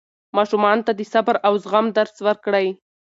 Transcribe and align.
ماشومانو 0.37 0.85
ته 0.87 0.91
د 0.95 1.01
صبر 1.13 1.35
او 1.47 1.53
زغم 1.63 1.85
درس 1.97 2.15
ورکړئ. 2.27 2.67